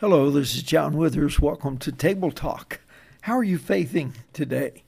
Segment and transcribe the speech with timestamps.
[0.00, 1.40] Hello, this is John Withers.
[1.40, 2.80] Welcome to Table Talk.
[3.20, 4.82] How are you faithing today?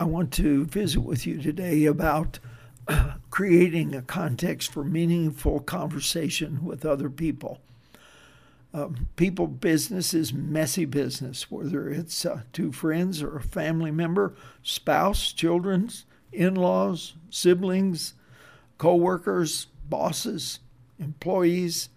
[0.00, 2.40] I want to visit with you today about
[3.30, 7.60] creating a context for meaningful conversation with other people.
[8.74, 14.34] Um, people business is messy business, whether it's uh, two friends or a family member,
[14.64, 15.88] spouse, children,
[16.32, 18.14] in laws, siblings,
[18.78, 20.58] co workers, bosses,
[20.98, 21.90] employees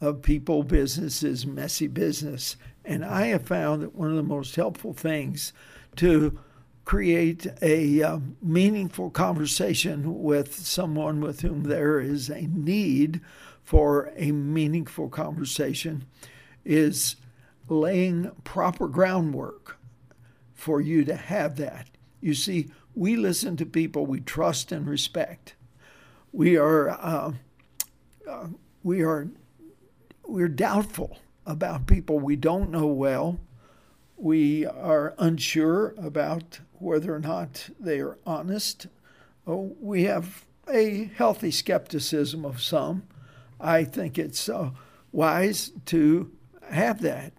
[0.00, 2.56] of people business is messy business.
[2.84, 5.52] And I have found that one of the most helpful things
[5.96, 6.38] to
[6.84, 13.20] create a uh, meaningful conversation with someone with whom there is a need
[13.62, 16.04] for a meaningful conversation
[16.64, 17.16] is
[17.68, 19.78] laying proper groundwork
[20.54, 21.88] for you to have that.
[22.20, 25.54] You see, we listen to people we trust and respect.
[26.32, 27.32] We are uh,
[28.28, 28.46] uh,
[28.82, 29.28] we are
[30.30, 33.40] we're doubtful about people we don't know well.
[34.16, 38.86] We are unsure about whether or not they are honest.
[39.46, 43.02] Oh, we have a healthy skepticism of some.
[43.60, 44.70] I think it's uh,
[45.10, 46.30] wise to
[46.70, 47.32] have that.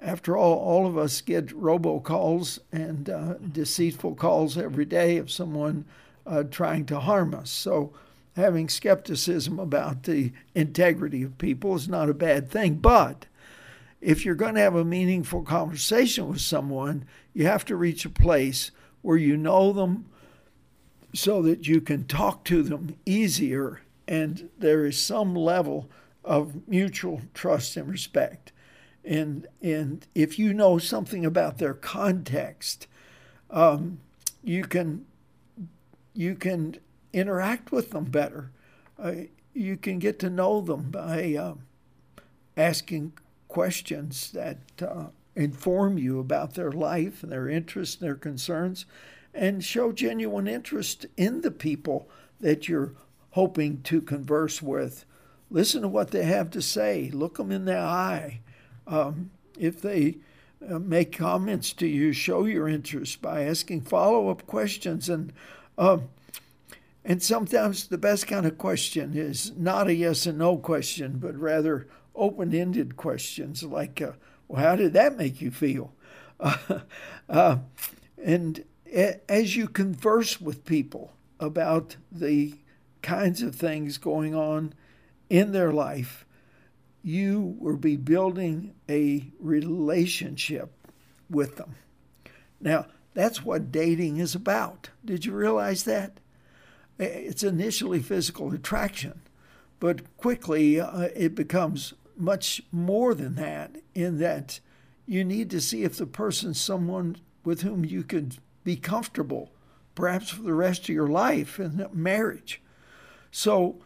[0.00, 5.84] After all, all of us get robocalls and uh, deceitful calls every day of someone
[6.26, 7.50] uh, trying to harm us.
[7.50, 7.92] So
[8.36, 12.74] having skepticism about the integrity of people is not a bad thing.
[12.74, 13.26] But
[14.00, 18.10] if you're going to have a meaningful conversation with someone, you have to reach a
[18.10, 18.70] place
[19.00, 20.04] where you know them
[21.14, 25.88] so that you can talk to them easier and there is some level
[26.22, 28.52] of mutual trust and respect.
[29.02, 32.86] And, and if you know something about their context,
[33.50, 34.00] um,
[34.42, 35.06] you can
[36.14, 36.78] you can
[37.16, 38.50] interact with them better.
[38.98, 39.12] Uh,
[39.54, 41.54] you can get to know them by uh,
[42.56, 43.12] asking
[43.48, 48.84] questions that uh, inform you about their life and their interests and their concerns
[49.34, 52.08] and show genuine interest in the people
[52.40, 52.92] that you're
[53.30, 55.04] hoping to converse with.
[55.50, 58.40] Listen to what they have to say, look them in the eye.
[58.86, 60.16] Um, if they
[60.68, 65.32] uh, make comments to you, show your interest by asking follow up questions and
[65.78, 66.08] um,
[67.06, 71.36] and sometimes the best kind of question is not a yes and no question, but
[71.36, 71.86] rather
[72.16, 74.12] open ended questions like, uh,
[74.48, 75.94] well, how did that make you feel?
[76.38, 76.80] Uh,
[77.30, 77.56] uh,
[78.22, 78.62] and
[79.26, 82.52] as you converse with people about the
[83.00, 84.74] kinds of things going on
[85.30, 86.26] in their life,
[87.02, 90.70] you will be building a relationship
[91.30, 91.74] with them.
[92.60, 92.84] Now,
[93.14, 94.90] that's what dating is about.
[95.02, 96.20] Did you realize that?
[96.98, 99.20] It's initially physical attraction,
[99.80, 104.60] but quickly uh, it becomes much more than that, in that
[105.06, 109.52] you need to see if the person's someone with whom you could be comfortable,
[109.94, 112.60] perhaps for the rest of your life in marriage.
[113.30, 113.76] So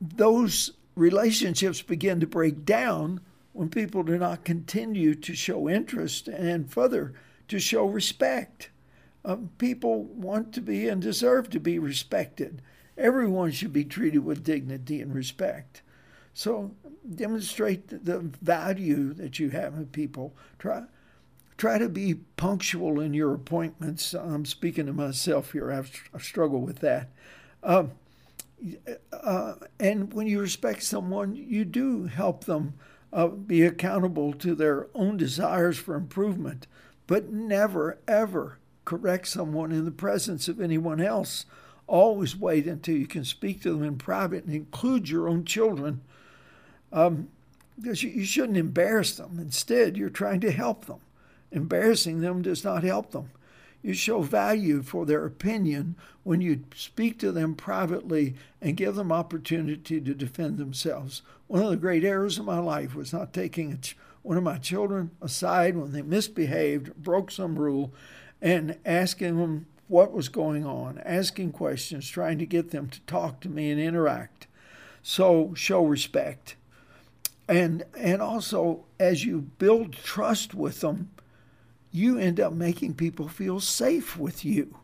[0.00, 3.20] those relationships begin to break down
[3.52, 7.14] when people do not continue to show interest and further
[7.48, 8.70] to show respect.
[9.24, 12.60] Um, people want to be and deserve to be respected.
[12.98, 15.82] Everyone should be treated with dignity and respect.
[16.34, 16.72] So
[17.14, 20.34] demonstrate the value that you have in people.
[20.58, 20.84] Try
[21.56, 24.14] try to be punctual in your appointments.
[24.14, 25.70] I'm speaking to myself here.
[25.70, 27.10] I've, I've struggled with that.
[27.62, 27.92] Um,
[29.12, 32.74] uh, and when you respect someone, you do help them
[33.12, 36.66] uh, be accountable to their own desires for improvement,
[37.06, 41.46] but never, ever correct someone in the presence of anyone else.
[41.86, 46.00] Always wait until you can speak to them in private and include your own children.
[46.92, 47.28] Um,
[47.80, 49.38] because you, you shouldn't embarrass them.
[49.38, 51.00] Instead, you're trying to help them.
[51.50, 53.30] Embarrassing them does not help them.
[53.82, 59.10] You show value for their opinion when you speak to them privately and give them
[59.10, 61.22] opportunity to defend themselves.
[61.48, 63.78] One of the great errors of my life was not taking
[64.22, 67.92] one of my children aside when they misbehaved, broke some rule,
[68.42, 73.40] and asking them what was going on, asking questions, trying to get them to talk
[73.40, 74.48] to me and interact.
[75.02, 76.56] So show respect.
[77.48, 81.10] And and also as you build trust with them,
[81.92, 84.76] you end up making people feel safe with you.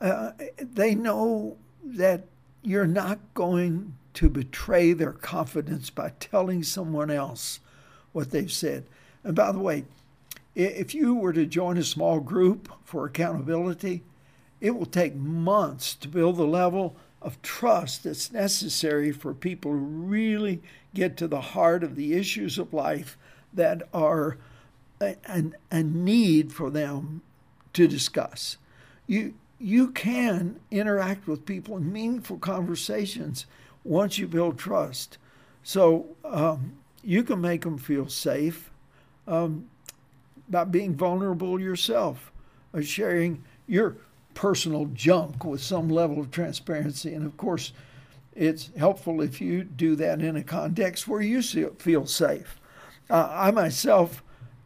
[0.00, 2.24] Uh, they know that
[2.62, 7.60] you're not going to betray their confidence by telling someone else
[8.12, 8.86] what they've said.
[9.22, 9.84] And by the way,
[10.54, 14.02] if you were to join a small group for accountability,
[14.60, 19.76] it will take months to build the level of trust that's necessary for people to
[19.76, 20.62] really
[20.94, 23.16] get to the heart of the issues of life
[23.52, 24.36] that are
[25.00, 27.22] a, a, a need for them
[27.72, 28.56] to discuss.
[29.06, 33.46] You, you can interact with people in meaningful conversations
[33.82, 35.18] once you build trust.
[35.62, 38.70] So um, you can make them feel safe
[39.26, 39.68] um,
[40.48, 42.32] by being vulnerable yourself,
[42.72, 43.96] or sharing your
[44.34, 47.14] personal junk with some level of transparency.
[47.14, 47.72] And of course,
[48.34, 52.60] it's helpful if you do that in a context where you feel safe.
[53.08, 54.22] Uh, I myself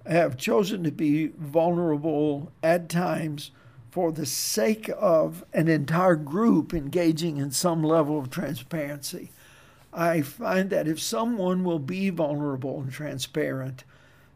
[0.06, 3.50] have chosen to be vulnerable at times
[3.90, 9.30] for the sake of an entire group engaging in some level of transparency.
[9.92, 13.84] I find that if someone will be vulnerable and transparent,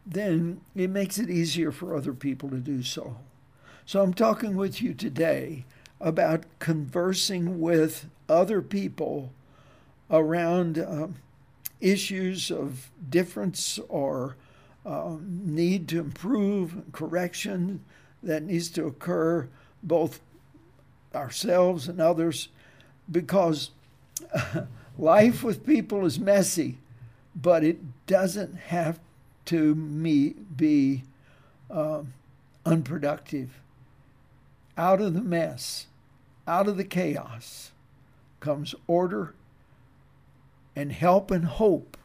[0.04, 3.16] then it makes it easier for other people to do so.
[3.86, 5.64] So I'm talking with you today
[6.00, 9.32] about conversing with other people
[10.10, 11.16] around um,
[11.80, 14.36] issues of difference or
[14.84, 17.84] um, need to improve, correction
[18.22, 19.48] that needs to occur,
[19.82, 20.20] both
[21.14, 22.48] ourselves and others,
[23.10, 23.70] because
[24.98, 26.78] life with people is messy,
[27.34, 28.98] but it doesn't have
[29.46, 31.04] to me be
[31.70, 32.02] uh,
[32.64, 33.60] unproductive.
[34.76, 35.86] Out of the mess,
[36.46, 37.72] out of the chaos,
[38.40, 39.34] comes order
[40.74, 41.96] and help and hope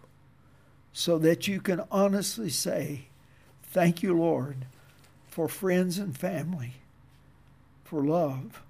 [0.92, 3.08] so that you can honestly say,
[3.64, 4.66] Thank you, Lord,
[5.28, 6.76] for friends and family,
[7.84, 8.62] for love,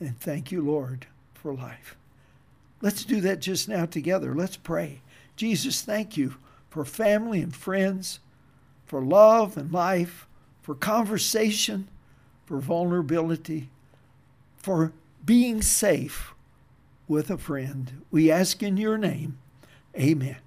[0.00, 1.96] and thank you, Lord, for life.
[2.80, 4.34] Let's do that just now together.
[4.34, 5.00] Let's pray.
[5.36, 6.36] Jesus, thank you
[6.72, 8.18] for family and friends,
[8.86, 10.26] for love and life,
[10.62, 11.86] for conversation,
[12.46, 13.68] for vulnerability,
[14.56, 14.90] for
[15.22, 16.32] being safe
[17.06, 18.02] with a friend.
[18.10, 19.36] We ask in your name.
[19.94, 20.38] Amen.